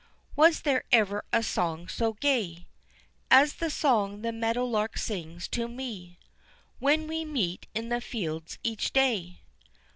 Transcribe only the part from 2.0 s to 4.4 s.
gay, As the song the